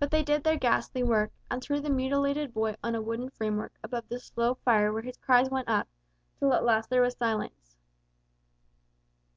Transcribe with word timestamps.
But 0.00 0.10
they 0.10 0.24
did 0.24 0.42
their 0.42 0.56
ghastly 0.58 1.04
work, 1.04 1.30
and 1.48 1.62
threw 1.62 1.78
the 1.78 1.88
mutilated 1.88 2.52
boy 2.52 2.74
on 2.82 2.96
a 2.96 3.00
wooden 3.00 3.30
framework 3.30 3.72
above 3.80 4.08
the 4.08 4.18
slow 4.18 4.54
fire 4.54 4.92
where 4.92 5.02
his 5.02 5.18
cries 5.18 5.48
went 5.48 5.68
up, 5.68 5.86
till 6.40 6.52
at 6.52 6.64
last 6.64 6.90
there 6.90 7.00
was 7.02 7.14
silence. 7.16 7.76